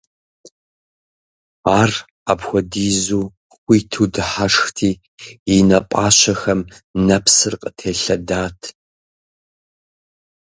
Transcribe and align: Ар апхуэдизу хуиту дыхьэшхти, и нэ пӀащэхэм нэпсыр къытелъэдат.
Ар 1.79 1.91
апхуэдизу 2.31 3.23
хуиту 3.55 4.03
дыхьэшхти, 4.13 4.89
и 5.53 5.55
нэ 5.67 5.79
пӀащэхэм 5.89 6.61
нэпсыр 7.05 7.53
къытелъэдат. 7.61 8.59